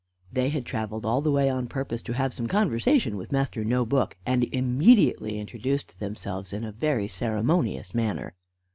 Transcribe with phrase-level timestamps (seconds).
[0.33, 3.85] They had traveled all the way on purpose to have some conversation with Master No
[3.85, 8.33] book, and immediately introduced themselves in a very ceremonious manner.